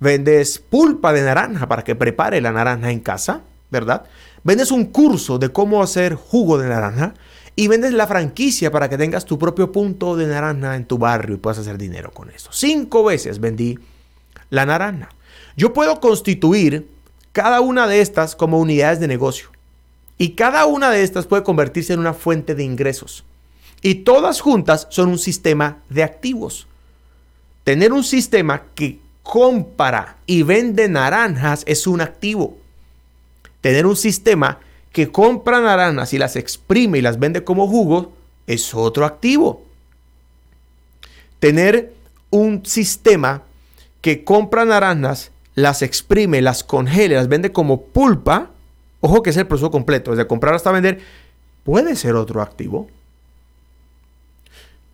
Vendes 0.00 0.58
pulpa 0.58 1.12
de 1.12 1.22
naranja 1.22 1.66
para 1.66 1.82
que 1.82 1.94
prepare 1.94 2.40
la 2.40 2.52
naranja 2.52 2.90
en 2.90 3.00
casa, 3.00 3.42
¿verdad? 3.70 4.04
Vendes 4.42 4.70
un 4.70 4.86
curso 4.86 5.38
de 5.38 5.50
cómo 5.50 5.82
hacer 5.82 6.14
jugo 6.14 6.58
de 6.58 6.68
naranja 6.68 7.14
y 7.56 7.68
vendes 7.68 7.92
la 7.92 8.06
franquicia 8.06 8.70
para 8.70 8.88
que 8.88 8.98
tengas 8.98 9.24
tu 9.24 9.38
propio 9.38 9.70
punto 9.70 10.16
de 10.16 10.26
naranja 10.26 10.76
en 10.76 10.86
tu 10.86 10.98
barrio 10.98 11.36
y 11.36 11.38
puedas 11.38 11.58
hacer 11.58 11.78
dinero 11.78 12.10
con 12.10 12.30
eso. 12.30 12.50
Cinco 12.52 13.04
veces 13.04 13.40
vendí 13.40 13.78
la 14.50 14.66
naranja. 14.66 15.10
Yo 15.56 15.72
puedo 15.72 16.00
constituir 16.00 16.88
cada 17.32 17.60
una 17.60 17.86
de 17.86 18.00
estas 18.00 18.34
como 18.34 18.58
unidades 18.58 19.00
de 19.00 19.08
negocio. 19.08 19.50
Y 20.18 20.30
cada 20.30 20.66
una 20.66 20.90
de 20.90 21.02
estas 21.02 21.26
puede 21.26 21.42
convertirse 21.42 21.92
en 21.92 22.00
una 22.00 22.14
fuente 22.14 22.54
de 22.54 22.64
ingresos. 22.64 23.24
Y 23.82 23.96
todas 23.96 24.40
juntas 24.40 24.86
son 24.90 25.08
un 25.10 25.18
sistema 25.18 25.78
de 25.90 26.02
activos. 26.02 26.66
Tener 27.64 27.92
un 27.92 28.04
sistema 28.04 28.62
que 28.74 29.00
compra 29.22 30.16
y 30.26 30.42
vende 30.42 30.88
naranjas 30.88 31.64
es 31.66 31.86
un 31.86 32.00
activo. 32.00 32.56
Tener 33.60 33.86
un 33.86 33.96
sistema 33.96 34.60
que 34.94 35.10
compra 35.10 35.60
naranjas 35.60 36.12
y 36.12 36.18
las 36.18 36.36
exprime 36.36 36.98
y 36.98 37.02
las 37.02 37.18
vende 37.18 37.42
como 37.42 37.66
jugo 37.66 38.12
es 38.46 38.72
otro 38.74 39.04
activo. 39.04 39.64
Tener 41.40 41.92
un 42.30 42.64
sistema 42.64 43.42
que 44.00 44.22
compra 44.22 44.64
naranjas, 44.64 45.32
las 45.56 45.82
exprime, 45.82 46.40
las 46.42 46.62
congela, 46.62 47.16
las 47.16 47.26
vende 47.26 47.50
como 47.50 47.82
pulpa, 47.82 48.52
ojo 49.00 49.20
que 49.24 49.30
es 49.30 49.36
el 49.36 49.48
proceso 49.48 49.72
completo, 49.72 50.12
desde 50.12 50.28
comprar 50.28 50.54
hasta 50.54 50.70
vender, 50.70 51.00
puede 51.64 51.96
ser 51.96 52.14
otro 52.14 52.40
activo. 52.40 52.86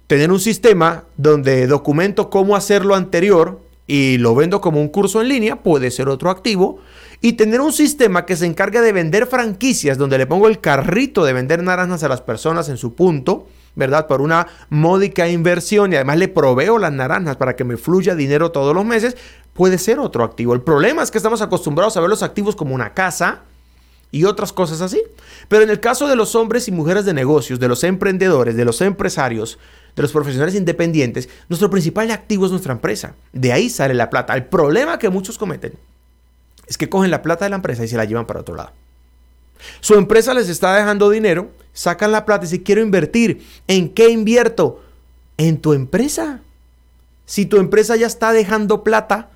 Tener 0.06 0.32
un 0.32 0.40
sistema 0.40 1.04
donde 1.18 1.66
documento 1.66 2.30
cómo 2.30 2.56
hacer 2.56 2.86
lo 2.86 2.94
anterior 2.94 3.60
y 3.86 4.16
lo 4.16 4.34
vendo 4.34 4.62
como 4.62 4.80
un 4.80 4.88
curso 4.88 5.20
en 5.20 5.28
línea 5.28 5.56
puede 5.56 5.90
ser 5.90 6.08
otro 6.08 6.30
activo. 6.30 6.78
Y 7.22 7.34
tener 7.34 7.60
un 7.60 7.72
sistema 7.72 8.24
que 8.24 8.36
se 8.36 8.46
encargue 8.46 8.80
de 8.80 8.92
vender 8.92 9.26
franquicias 9.26 9.98
donde 9.98 10.16
le 10.16 10.26
pongo 10.26 10.48
el 10.48 10.60
carrito 10.60 11.24
de 11.24 11.34
vender 11.34 11.62
naranjas 11.62 12.02
a 12.02 12.08
las 12.08 12.22
personas 12.22 12.70
en 12.70 12.78
su 12.78 12.94
punto, 12.94 13.46
¿verdad? 13.74 14.06
Por 14.06 14.22
una 14.22 14.46
módica 14.70 15.28
inversión 15.28 15.92
y 15.92 15.96
además 15.96 16.16
le 16.16 16.28
proveo 16.28 16.78
las 16.78 16.92
naranjas 16.92 17.36
para 17.36 17.56
que 17.56 17.64
me 17.64 17.76
fluya 17.76 18.14
dinero 18.14 18.52
todos 18.52 18.74
los 18.74 18.86
meses, 18.86 19.18
puede 19.52 19.76
ser 19.76 19.98
otro 19.98 20.24
activo. 20.24 20.54
El 20.54 20.62
problema 20.62 21.02
es 21.02 21.10
que 21.10 21.18
estamos 21.18 21.42
acostumbrados 21.42 21.96
a 21.96 22.00
ver 22.00 22.08
los 22.08 22.22
activos 22.22 22.56
como 22.56 22.74
una 22.74 22.94
casa 22.94 23.42
y 24.10 24.24
otras 24.24 24.52
cosas 24.54 24.80
así. 24.80 25.02
Pero 25.48 25.62
en 25.62 25.70
el 25.70 25.78
caso 25.78 26.08
de 26.08 26.16
los 26.16 26.34
hombres 26.34 26.68
y 26.68 26.72
mujeres 26.72 27.04
de 27.04 27.12
negocios, 27.12 27.60
de 27.60 27.68
los 27.68 27.84
emprendedores, 27.84 28.56
de 28.56 28.64
los 28.64 28.80
empresarios, 28.80 29.58
de 29.94 30.02
los 30.02 30.12
profesionales 30.12 30.54
independientes, 30.54 31.28
nuestro 31.50 31.68
principal 31.68 32.10
activo 32.10 32.46
es 32.46 32.50
nuestra 32.50 32.72
empresa. 32.72 33.14
De 33.34 33.52
ahí 33.52 33.68
sale 33.68 33.92
la 33.92 34.08
plata. 34.08 34.34
El 34.34 34.46
problema 34.46 34.98
que 34.98 35.10
muchos 35.10 35.36
cometen 35.36 35.74
es 36.70 36.78
que 36.78 36.88
cogen 36.88 37.10
la 37.10 37.20
plata 37.20 37.44
de 37.44 37.50
la 37.50 37.56
empresa 37.56 37.84
y 37.84 37.88
se 37.88 37.96
la 37.96 38.04
llevan 38.04 38.26
para 38.26 38.40
otro 38.40 38.54
lado. 38.54 38.70
Su 39.80 39.96
empresa 39.96 40.32
les 40.34 40.48
está 40.48 40.74
dejando 40.76 41.10
dinero, 41.10 41.50
sacan 41.72 42.12
la 42.12 42.24
plata 42.24 42.44
y 42.44 42.48
si 42.48 42.60
quiero 42.60 42.80
invertir, 42.80 43.44
¿en 43.66 43.88
qué 43.92 44.08
invierto? 44.08 44.80
En 45.36 45.60
tu 45.60 45.72
empresa. 45.72 46.40
Si 47.26 47.44
tu 47.44 47.56
empresa 47.56 47.96
ya 47.96 48.06
está 48.06 48.32
dejando 48.32 48.84
plata, 48.84 49.30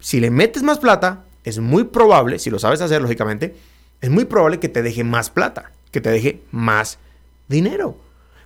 si 0.00 0.18
le 0.18 0.30
metes 0.30 0.62
más 0.62 0.78
plata, 0.78 1.24
es 1.44 1.58
muy 1.58 1.84
probable, 1.84 2.38
si 2.38 2.48
lo 2.48 2.58
sabes 2.58 2.80
hacer 2.80 3.02
lógicamente, 3.02 3.54
es 4.00 4.08
muy 4.08 4.24
probable 4.24 4.58
que 4.58 4.70
te 4.70 4.82
deje 4.82 5.04
más 5.04 5.28
plata, 5.28 5.72
que 5.90 6.00
te 6.00 6.10
deje 6.10 6.40
más 6.52 6.98
dinero. 7.48 7.98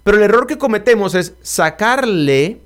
Pero 0.03 0.17
el 0.17 0.25
error 0.25 0.49
que 0.49 0.59
cometemos 0.59 1.15
es 1.15 1.35
sacarle 1.43 2.61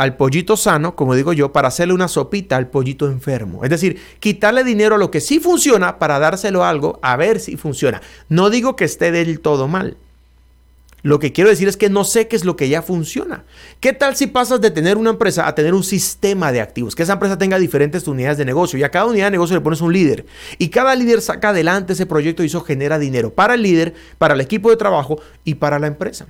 al 0.00 0.16
pollito 0.16 0.56
sano, 0.56 0.96
como 0.96 1.14
digo 1.14 1.34
yo, 1.34 1.52
para 1.52 1.68
hacerle 1.68 1.92
una 1.92 2.08
sopita 2.08 2.56
al 2.56 2.68
pollito 2.68 3.06
enfermo. 3.06 3.64
Es 3.64 3.68
decir, 3.68 4.00
quitarle 4.18 4.64
dinero 4.64 4.94
a 4.94 4.98
lo 4.98 5.10
que 5.10 5.20
sí 5.20 5.40
funciona 5.40 5.98
para 5.98 6.18
dárselo 6.18 6.64
a 6.64 6.70
algo 6.70 6.98
a 7.02 7.18
ver 7.18 7.38
si 7.38 7.58
funciona. 7.58 8.00
No 8.30 8.48
digo 8.48 8.76
que 8.76 8.86
esté 8.86 9.12
del 9.12 9.40
todo 9.40 9.68
mal. 9.68 9.98
Lo 11.02 11.18
que 11.18 11.32
quiero 11.32 11.50
decir 11.50 11.68
es 11.68 11.76
que 11.76 11.90
no 11.90 12.04
sé 12.04 12.28
qué 12.28 12.36
es 12.36 12.46
lo 12.46 12.56
que 12.56 12.70
ya 12.70 12.80
funciona. 12.80 13.44
¿Qué 13.80 13.92
tal 13.92 14.16
si 14.16 14.26
pasas 14.26 14.62
de 14.62 14.70
tener 14.70 14.96
una 14.96 15.10
empresa 15.10 15.46
a 15.46 15.54
tener 15.54 15.74
un 15.74 15.84
sistema 15.84 16.50
de 16.50 16.62
activos? 16.62 16.94
Que 16.94 17.02
esa 17.02 17.12
empresa 17.12 17.36
tenga 17.36 17.58
diferentes 17.58 18.08
unidades 18.08 18.38
de 18.38 18.46
negocio 18.46 18.78
y 18.78 18.84
a 18.84 18.90
cada 18.90 19.04
unidad 19.04 19.26
de 19.26 19.32
negocio 19.32 19.54
le 19.54 19.60
pones 19.60 19.82
un 19.82 19.92
líder. 19.92 20.24
Y 20.56 20.68
cada 20.68 20.96
líder 20.96 21.20
saca 21.20 21.50
adelante 21.50 21.92
ese 21.92 22.06
proyecto 22.06 22.42
y 22.42 22.46
eso 22.46 22.62
genera 22.62 22.98
dinero 22.98 23.34
para 23.34 23.52
el 23.52 23.62
líder, 23.62 23.92
para 24.16 24.32
el 24.32 24.40
equipo 24.40 24.70
de 24.70 24.78
trabajo 24.78 25.20
y 25.44 25.56
para 25.56 25.78
la 25.78 25.88
empresa. 25.88 26.24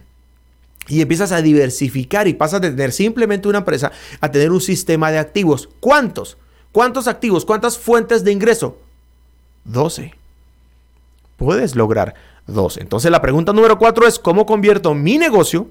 Y 0.91 1.01
empiezas 1.01 1.31
a 1.31 1.41
diversificar 1.41 2.27
y 2.27 2.35
pasas 2.35 2.61
de 2.61 2.71
tener 2.71 2.91
simplemente 2.93 3.49
una 3.49 3.59
empresa 3.59 3.93
a 4.21 4.31
tener 4.31 4.51
un 4.51 4.61
sistema 4.61 5.13
de 5.13 5.19
activos. 5.19 5.69
¿Cuántos? 5.79 6.37
¿Cuántos 6.73 7.07
activos? 7.07 7.45
¿Cuántas 7.45 7.79
fuentes 7.79 8.25
de 8.25 8.33
ingreso? 8.33 8.77
12. 9.65 10.13
Puedes 11.37 11.77
lograr 11.77 12.15
12. 12.49 12.81
Entonces 12.81 13.11
la 13.11 13.23
pregunta 13.23 13.53
número 13.53 13.79
4 13.79 14.07
es 14.07 14.19
¿cómo 14.19 14.47
convierto 14.47 14.93
mi 14.95 15.17
negocio 15.17 15.69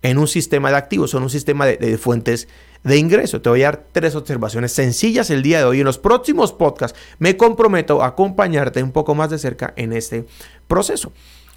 en 0.00 0.18
un 0.18 0.28
sistema 0.28 0.70
de 0.70 0.76
activos 0.76 1.14
en 1.14 1.22
un 1.22 1.30
sistema 1.30 1.66
de, 1.66 1.76
de, 1.76 1.98
fuentes 1.98 2.46
de 2.84 2.96
ingreso? 2.96 3.40
Te 3.40 3.48
voy 3.48 3.62
a 3.62 3.72
dar 3.72 3.86
tres 3.90 4.14
observaciones 4.14 4.70
sencillas 4.70 5.30
el 5.30 5.42
día 5.42 5.58
de 5.58 5.64
hoy. 5.64 5.80
En 5.80 5.86
los 5.86 5.98
próximos 5.98 6.52
podcasts 6.52 6.98
me 7.18 7.36
comprometo 7.36 8.00
a 8.00 8.06
acompañarte 8.06 8.80
un 8.80 8.92
poco 8.92 9.16
más 9.16 9.30
de 9.30 9.38
cerca 9.38 9.74
en 9.76 9.92
este 9.92 10.24
proceso. 10.68 11.12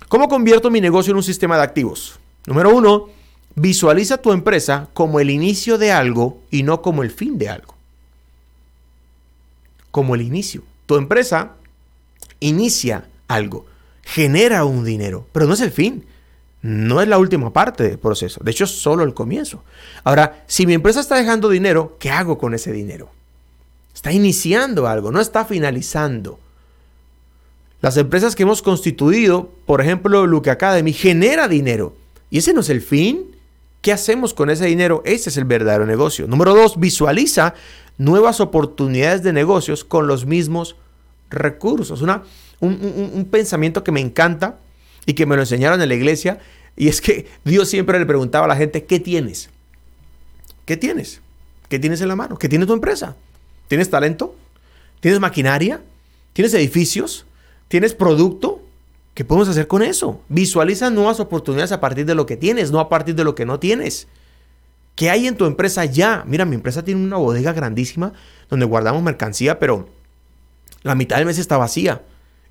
¿Cómo 0.08 0.28
convierto 0.28 0.70
mi 0.70 0.82
negocio 0.82 1.12
en 1.12 1.18
un 1.18 1.24
sistema 1.24 1.58
de 1.58 1.64
activos? 1.64 2.20
Número 2.46 2.76
uno, 2.76 3.10
visualiza 3.56 4.18
tu 4.18 4.32
empresa 4.32 4.90
como 4.94 5.20
el 5.20 5.30
inicio 5.30 5.78
de 5.78 5.92
algo 5.92 6.42
y 6.52 6.64
no 6.64 6.82
como 6.82 7.04
el 7.04 7.12
fin 7.12 7.38
de 7.38 7.50
algo. 7.50 7.76
Como 9.92 10.16
el 10.16 10.22
inicio. 10.22 10.62
Tu 10.86 10.96
empresa 10.96 11.54
inicia 12.40 13.08
algo, 13.28 13.66
genera 14.04 14.66
un 14.66 14.84
dinero, 14.84 15.28
pero 15.32 15.48
no 15.48 15.54
es 15.54 15.62
el 15.62 15.72
fin. 15.72 16.06
No 16.62 17.00
es 17.00 17.08
la 17.08 17.20
última 17.20 17.54
parte 17.54 17.84
del 17.84 18.00
proceso. 18.00 18.42
De 18.44 18.50
hecho, 18.50 18.64
es 18.64 18.72
solo 18.72 19.04
el 19.04 19.14
comienzo. 19.14 19.64
Ahora, 20.04 20.44
si 20.48 20.66
mi 20.66 20.74
empresa 20.74 21.00
está 21.00 21.16
dejando 21.16 21.48
dinero, 21.48 21.96
¿qué 22.00 22.10
hago 22.10 22.40
con 22.40 22.56
ese 22.56 22.72
dinero? 22.72 23.12
Está 23.94 24.12
iniciando 24.12 24.88
algo, 24.88 25.12
no 25.12 25.22
está 25.22 25.46
finalizando. 25.46 26.40
Las 27.82 27.98
empresas 27.98 28.36
que 28.36 28.44
hemos 28.44 28.64
constituido, 28.64 29.52
por 29.68 29.80
ejemplo, 29.80 30.26
Luke 30.26 30.50
Academy, 30.50 30.92
genera 30.92 31.48
dinero 31.48 31.96
y 32.36 32.40
ese 32.40 32.54
no 32.54 32.60
es 32.60 32.70
el 32.70 32.82
fin. 32.82 33.34
¿Qué 33.82 33.94
hacemos 33.94 34.34
con 34.34 34.50
ese 34.50 34.66
dinero? 34.66 35.02
Ese 35.06 35.30
es 35.30 35.38
el 35.38 35.46
verdadero 35.46 35.86
negocio. 35.86 36.28
Número 36.28 36.54
dos, 36.54 36.78
visualiza 36.78 37.54
nuevas 37.98 38.42
oportunidades 38.42 39.24
de 39.24 39.32
negocios 39.32 39.86
con 39.86 40.06
los 40.06 40.26
mismos 40.26 40.76
recursos. 41.30 42.02
Una, 42.02 42.24
un, 42.60 43.12
un 43.14 43.24
pensamiento 43.24 43.86
que 43.86 43.94
me 43.94 44.02
encanta 44.02 44.60
y 45.06 45.14
que 45.14 45.26
me 45.26 45.38
lo 45.38 45.44
enseñaron 45.44 45.82
en 45.82 45.88
la 45.88 45.96
iglesia. 45.96 46.40
Y 46.76 46.90
es 46.90 47.00
que 47.00 47.26
Dios 47.46 47.70
siempre 47.70 48.00
le 48.00 48.06
preguntaba 48.06 48.44
a 48.44 48.50
la 48.50 48.58
gente, 48.58 48.84
¿qué 48.84 49.00
tienes? 49.00 49.50
¿Qué 50.66 50.76
tienes? 50.76 51.22
¿Qué 51.70 51.80
tienes 51.80 52.02
en 52.02 52.10
la 52.10 52.18
mano? 52.18 52.38
¿Qué 52.38 52.50
tiene 52.50 52.66
tu 52.66 52.74
empresa? 52.74 53.16
¿Tienes 53.70 53.90
talento? 53.90 54.36
¿Tienes 55.00 55.22
maquinaria? 55.22 55.80
¿Tienes 56.34 56.54
edificios? 56.54 57.26
¿Tienes 57.70 57.94
producto? 57.94 58.55
¿Qué 59.16 59.24
podemos 59.24 59.48
hacer 59.48 59.68
con 59.68 59.82
eso? 59.82 60.22
Visualiza 60.28 60.90
nuevas 60.90 61.22
oportunidades 61.22 61.72
a 61.72 61.80
partir 61.80 62.06
de 62.06 62.16
lo 62.16 62.26
que 62.26 62.36
tienes, 62.36 62.72
no 62.72 62.82
a 62.82 62.90
partir 62.90 63.16
de 63.16 63.24
lo 63.24 63.34
que 63.34 63.46
no 63.46 63.60
tienes. 63.62 64.10
¿Qué 64.94 65.10
hay 65.10 65.26
en 65.26 65.38
tu 65.38 65.46
empresa 65.46 65.86
ya? 65.86 66.26
Mira, 66.28 66.44
mi 66.44 66.56
empresa 66.56 66.84
tiene 66.84 67.02
una 67.02 67.16
bodega 67.16 67.54
grandísima 67.54 68.12
donde 68.50 68.66
guardamos 68.66 69.02
mercancía, 69.02 69.58
pero 69.58 69.88
la 70.84 70.96
mitad 70.96 71.16
del 71.16 71.26
mes 71.26 71.40
está 71.40 71.58
vacía. 71.58 72.02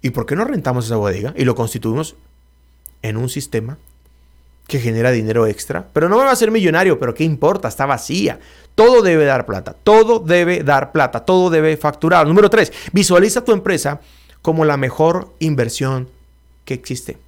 ¿Y 0.01 0.11
por 0.11 0.25
qué 0.25 0.37
no 0.37 0.45
rentamos 0.47 0.87
esa 0.87 0.97
bodega 0.97 1.35
y 1.37 1.45
lo 1.45 1.55
constituimos 1.55 2.17
en 3.03 3.19
un 3.19 3.29
sistema 3.29 3.77
que 4.67 4.81
genera 4.81 5.11
dinero 5.11 5.47
extra? 5.47 5.89
Pero 5.93 6.09
no 6.09 6.17
me 6.17 6.25
va 6.25 6.31
a 6.31 6.37
ser 6.37 6.51
millonario, 6.51 6.99
pero 6.99 7.13
¿qué 7.13 7.25
importa? 7.25 7.69
Está 7.69 7.85
vacía. 7.85 8.41
Todo 8.75 9.03
debe 9.03 9.27
dar 9.27 9.45
plata, 9.45 9.75
todo 9.75 10.19
debe 10.19 10.63
dar 10.63 10.93
plata, 10.93 11.27
todo 11.27 11.51
debe 11.51 11.77
facturar. 11.77 12.27
Número 12.27 12.49
tres, 12.49 12.73
visualiza 12.95 13.45
tu 13.45 13.53
empresa 13.53 14.01
como 14.41 14.65
la 14.65 14.79
mejor 14.79 15.35
inversión 15.41 16.09
que 16.65 16.75
existe. 16.75 17.19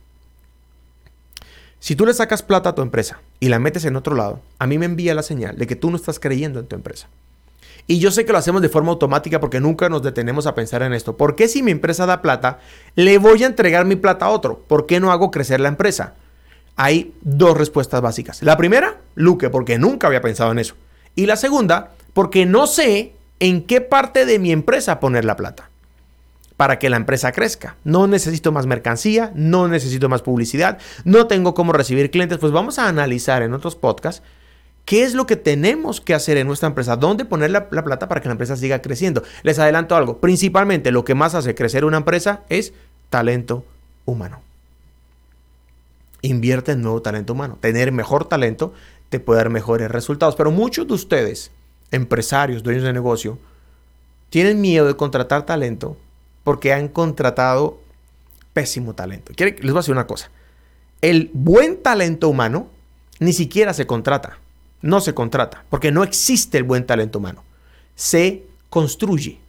Si 1.79 1.95
tú 1.95 2.07
le 2.07 2.15
sacas 2.15 2.43
plata 2.43 2.71
a 2.71 2.75
tu 2.75 2.83
empresa 2.83 3.21
y 3.39 3.49
la 3.49 3.59
metes 3.59 3.85
en 3.85 3.97
otro 3.97 4.17
lado, 4.17 4.41
a 4.59 4.67
mí 4.67 4.79
me 4.79 4.87
envía 4.87 5.15
la 5.15 5.23
señal 5.23 5.57
de 5.57 5.67
que 5.67 5.77
tú 5.77 5.91
no 5.91 5.97
estás 5.97 6.19
creyendo 6.19 6.59
en 6.59 6.67
tu 6.67 6.75
empresa. 6.75 7.09
Y 7.87 8.01
yo 8.01 8.11
sé 8.11 8.25
que 8.25 8.33
lo 8.33 8.39
hacemos 8.39 8.63
de 8.63 8.69
forma 8.69 8.91
automática 8.91 9.39
porque 9.39 9.61
nunca 9.61 9.89
nos 9.89 10.03
detenemos 10.03 10.47
a 10.47 10.55
pensar 10.55 10.83
en 10.83 10.93
esto. 10.93 11.17
¿Por 11.17 11.37
qué 11.37 11.47
si 11.47 11.63
mi 11.63 11.71
empresa 11.71 12.05
da 12.05 12.23
plata, 12.23 12.59
le 12.97 13.19
voy 13.19 13.45
a 13.45 13.47
entregar 13.47 13.85
mi 13.85 13.95
plata 13.95 14.27
a 14.27 14.31
otro? 14.31 14.59
¿Por 14.67 14.87
qué 14.87 14.99
no 14.99 15.13
hago 15.13 15.31
crecer 15.31 15.61
la 15.61 15.69
empresa? 15.69 16.15
Hay 16.75 17.15
dos 17.21 17.57
respuestas 17.57 18.01
básicas. 18.01 18.43
La 18.43 18.57
primera, 18.57 18.97
Luque, 19.15 19.51
porque 19.51 19.79
nunca 19.79 20.09
había 20.09 20.21
pensado 20.21 20.51
en 20.51 20.59
eso. 20.59 20.75
Y 21.15 21.27
la 21.27 21.37
segunda, 21.37 21.93
porque 22.13 22.45
no 22.45 22.67
sé 22.67 23.13
en 23.39 23.63
qué 23.63 23.81
parte 23.81 24.27
de 24.27 24.41
mi 24.41 24.51
empresa 24.51 24.99
poner 24.99 25.25
la 25.25 25.37
plata 25.37 25.71
para 26.57 26.79
que 26.79 26.91
la 26.91 26.97
empresa 26.97 27.33
crezca. 27.33 27.77
No 27.85 28.07
necesito 28.07 28.53
más 28.53 28.67
mercancía, 28.67 29.33
no 29.35 29.69
necesito 29.69 30.09
más 30.09 30.23
publicidad, 30.23 30.79
no 31.05 31.27
tengo 31.27 31.55
cómo 31.55 31.73
recibir 31.73 32.11
clientes. 32.11 32.39
Pues 32.39 32.53
vamos 32.53 32.79
a 32.79 32.89
analizar 32.89 33.43
en 33.43 33.55
otros 33.55 33.77
podcasts 33.77 34.23
qué 34.85 35.03
es 35.03 35.15
lo 35.15 35.27
que 35.27 35.37
tenemos 35.37 36.01
que 36.01 36.15
hacer 36.15 36.37
en 36.39 36.47
nuestra 36.47 36.69
empresa, 36.69 36.97
dónde 36.97 37.25
poner 37.25 37.51
la, 37.51 37.67
la, 37.71 37.85
plata 37.85 38.09
para 38.09 38.21
que 38.21 38.29
la 38.29 38.33
empresa 38.33 38.57
siga 38.57 38.81
creciendo. 38.81 39.23
Les 39.43 39.59
adelanto 39.59 39.97
algo, 39.97 40.19
principalmente 40.19 40.93
lo 40.93 41.05
que 41.05 41.15
más 41.15 41.35
hace 41.35 41.55
crecer 41.55 41.85
una 41.85 41.99
empresa 41.99 42.43
es 42.49 42.73
talento 43.11 43.65
humano. 44.05 44.41
Invierte 46.23 46.73
en 46.73 46.83
nuevo 46.83 47.03
talento 47.03 47.35
humano. 47.35 47.59
Tener 47.61 47.93
mejor 47.93 48.27
talento 48.29 48.73
te 49.11 49.21
puede 49.21 49.39
dar 49.39 49.51
mejores 49.51 49.91
resultados. 49.91 50.37
Pero 50.37 50.51
muchos 50.51 50.87
de 50.89 50.95
ustedes, 50.95 51.51
empresarios, 51.91 52.63
dueños 52.63 52.85
de 52.85 52.93
negocio, 52.93 53.39
tienen 54.31 54.61
miedo 54.61 54.87
de 54.87 54.97
contratar 54.97 55.47
talento 55.47 55.97
porque 56.47 56.73
han 56.73 56.87
contratado 56.87 57.81
pésimo 58.53 58.95
talento. 58.95 59.33
Les 59.37 59.61
voy 59.61 59.73
a 59.73 59.75
decir 59.75 59.91
una 59.91 60.07
cosa. 60.07 60.31
El 61.01 61.29
buen 61.35 61.83
talento 61.83 62.29
humano 62.29 62.69
ni 63.19 63.33
siquiera 63.33 63.75
se 63.75 63.89
contrata. 63.89 64.39
No 64.81 65.01
se 65.01 65.13
contrata, 65.13 65.65
porque 65.71 65.91
no 65.91 66.05
existe 66.05 66.57
el 66.57 66.63
buen 66.63 66.87
talento 66.87 67.19
humano. 67.19 67.43
Se 67.97 68.45
construye 68.71 69.41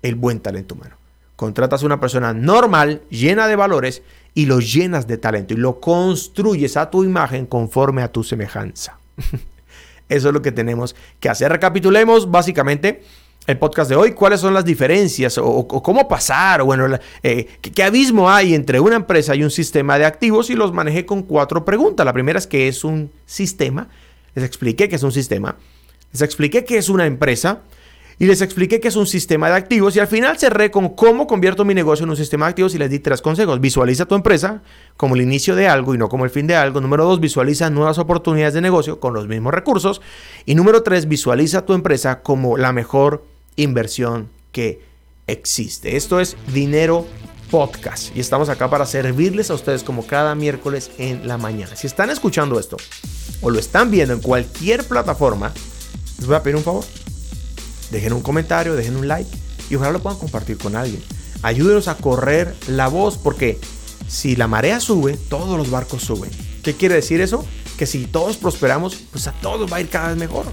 el 0.00 0.14
buen 0.14 0.40
talento 0.40 0.76
humano. 0.76 0.96
Contratas 1.36 1.82
a 1.82 1.86
una 1.86 2.00
persona 2.00 2.32
normal, 2.32 3.02
llena 3.10 3.48
de 3.48 3.56
valores, 3.56 4.02
y 4.32 4.46
lo 4.46 4.60
llenas 4.60 5.06
de 5.06 5.18
talento 5.18 5.52
y 5.52 5.58
lo 5.58 5.78
construyes 5.78 6.78
a 6.78 6.88
tu 6.88 7.04
imagen 7.04 7.44
conforme 7.44 8.00
a 8.00 8.10
tu 8.10 8.24
semejanza. 8.24 8.98
Eso 10.08 10.28
es 10.28 10.32
lo 10.32 10.40
que 10.40 10.52
tenemos 10.52 10.96
que 11.20 11.28
hacer. 11.28 11.52
Recapitulemos 11.52 12.30
básicamente 12.30 13.02
el 13.46 13.58
podcast 13.58 13.88
de 13.88 13.96
hoy, 13.96 14.12
cuáles 14.12 14.40
son 14.40 14.54
las 14.54 14.64
diferencias 14.64 15.38
o, 15.38 15.66
cómo 15.68 16.08
pasar, 16.08 16.60
o 16.60 16.66
bueno, 16.66 16.98
eh, 17.22 17.46
¿qué, 17.60 17.82
abismo 17.82 18.28
hay 18.28 18.54
entre 18.54 18.80
una 18.80 18.96
empresa 18.96 19.34
y 19.34 19.44
un 19.44 19.50
sistema 19.50 19.98
de 19.98 20.04
activos 20.04 20.50
y 20.50 20.54
los 20.54 20.72
manejé 20.72 21.06
con 21.06 21.22
cuatro 21.22 21.64
preguntas. 21.64 22.04
La 22.04 22.12
primera 22.12 22.38
es 22.38 22.46
qué 22.46 22.68
es 22.68 22.82
un 22.84 23.10
sistema, 23.24 23.88
les 24.34 24.44
expliqué 24.44 24.88
qué 24.88 24.96
es 24.96 25.02
un 25.02 25.12
sistema, 25.12 25.56
les 26.12 26.22
expliqué 26.22 26.64
qué 26.64 26.78
es 26.78 26.88
una 26.88 27.06
empresa 27.06 27.62
y 28.18 28.24
les 28.24 28.40
expliqué 28.40 28.80
que 28.80 28.88
es 28.88 28.96
un 28.96 29.06
sistema 29.06 29.48
de 29.48 29.56
activos 29.56 29.94
y 29.94 30.00
al 30.00 30.06
final 30.06 30.38
cerré 30.38 30.70
con 30.70 30.88
cómo 30.88 31.26
convierto 31.26 31.66
mi 31.66 31.74
negocio 31.74 32.04
en 32.04 32.10
un 32.10 32.16
sistema 32.16 32.46
de 32.46 32.50
activos 32.50 32.74
y 32.74 32.78
les 32.78 32.90
di 32.90 32.98
tres 32.98 33.20
consejos. 33.20 33.60
Visualiza 33.60 34.06
tu 34.06 34.14
empresa 34.14 34.62
como 34.96 35.14
el 35.14 35.20
inicio 35.20 35.54
de 35.54 35.68
algo 35.68 35.94
y 35.94 35.98
no 35.98 36.08
como 36.08 36.24
el 36.24 36.30
fin 36.30 36.46
de 36.46 36.56
algo. 36.56 36.80
Número 36.80 37.04
dos, 37.04 37.20
visualiza 37.20 37.68
nuevas 37.68 37.98
oportunidades 37.98 38.54
de 38.54 38.62
negocio 38.62 39.00
con 39.00 39.12
los 39.12 39.28
mismos 39.28 39.52
recursos. 39.52 40.00
Y 40.46 40.54
número 40.54 40.82
tres, 40.82 41.08
visualiza 41.08 41.66
tu 41.66 41.74
empresa 41.74 42.22
como 42.22 42.56
la 42.56 42.72
mejor 42.72 43.35
inversión 43.56 44.28
que 44.52 44.80
existe. 45.26 45.96
Esto 45.96 46.20
es 46.20 46.36
dinero 46.52 47.06
podcast 47.50 48.14
y 48.16 48.20
estamos 48.20 48.48
acá 48.48 48.70
para 48.70 48.86
servirles 48.86 49.50
a 49.50 49.54
ustedes 49.54 49.82
como 49.82 50.06
cada 50.06 50.34
miércoles 50.34 50.90
en 50.98 51.26
la 51.26 51.38
mañana. 51.38 51.74
Si 51.76 51.86
están 51.86 52.10
escuchando 52.10 52.58
esto 52.58 52.76
o 53.40 53.50
lo 53.50 53.58
están 53.58 53.90
viendo 53.90 54.14
en 54.14 54.20
cualquier 54.20 54.84
plataforma, 54.84 55.52
les 56.18 56.26
voy 56.26 56.36
a 56.36 56.42
pedir 56.42 56.56
un 56.56 56.64
favor 56.64 56.84
Dejen 57.90 58.12
un 58.12 58.22
comentario, 58.22 58.74
dejen 58.74 58.96
un 58.96 59.08
like 59.08 59.30
y 59.70 59.76
ojalá 59.76 59.92
lo 59.92 60.00
puedan 60.00 60.18
compartir 60.18 60.58
con 60.58 60.76
alguien. 60.76 61.02
Ayúdenos 61.42 61.88
a 61.88 61.96
correr 61.96 62.54
la 62.66 62.88
voz 62.88 63.16
porque 63.16 63.58
si 64.08 64.36
la 64.36 64.48
marea 64.48 64.80
sube, 64.80 65.16
todos 65.16 65.56
los 65.56 65.70
barcos 65.70 66.02
suben. 66.02 66.30
¿Qué 66.62 66.74
quiere 66.74 66.96
decir 66.96 67.20
eso? 67.20 67.44
Que 67.78 67.86
si 67.86 68.06
todos 68.06 68.36
prosperamos, 68.36 68.96
pues 69.12 69.26
a 69.28 69.32
todos 69.32 69.70
va 69.70 69.76
a 69.76 69.80
ir 69.80 69.88
cada 69.88 70.08
vez 70.08 70.16
mejor. 70.16 70.46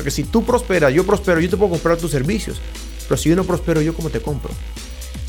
Porque 0.00 0.10
si 0.10 0.24
tú 0.24 0.46
prosperas, 0.46 0.94
yo 0.94 1.04
prospero, 1.04 1.40
yo 1.40 1.50
te 1.50 1.58
puedo 1.58 1.72
comprar 1.72 1.98
tus 1.98 2.10
servicios. 2.10 2.58
Pero 3.06 3.18
si 3.18 3.28
yo 3.28 3.36
no 3.36 3.44
prospero, 3.44 3.82
¿yo 3.82 3.92
cómo 3.92 4.08
te 4.08 4.22
compro? 4.22 4.50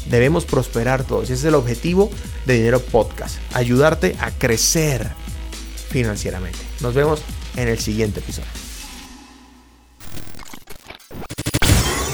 Debemos 0.10 0.46
prosperar 0.46 1.04
todos. 1.04 1.26
Ese 1.26 1.34
es 1.34 1.44
el 1.44 1.56
objetivo 1.56 2.10
de 2.46 2.54
Dinero 2.54 2.80
Podcast. 2.80 3.36
Ayudarte 3.52 4.16
a 4.22 4.32
crecer 4.32 5.10
financieramente. 5.90 6.60
Nos 6.80 6.94
vemos 6.94 7.22
en 7.58 7.68
el 7.68 7.80
siguiente 7.80 8.22
episodio. 8.22 8.48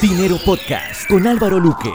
Dinero 0.02 0.40
Podcast 0.44 1.08
con 1.08 1.28
Álvaro 1.28 1.60
Luque. 1.60 1.94